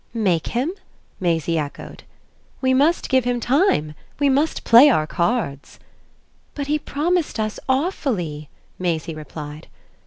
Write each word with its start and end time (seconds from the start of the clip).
"Make 0.15 0.47
him?" 0.47 0.71
Maisie 1.19 1.59
echoed. 1.59 2.05
"We 2.59 2.73
must 2.73 3.07
give 3.07 3.23
him 3.23 3.39
time. 3.39 3.93
We 4.17 4.29
must 4.29 4.63
play 4.63 4.89
our 4.89 5.05
cards." 5.05 5.77
"But 6.55 6.65
he 6.65 6.79
promised 6.79 7.39
us 7.39 7.59
awfully," 7.69 8.49
Maisie 8.79 9.13
replied. 9.13 9.67